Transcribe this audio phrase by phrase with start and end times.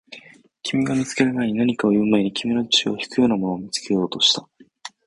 [0.63, 4.49] 君が見つける前に、何かを言う前に、君の注意を引くようなものを見つけようとした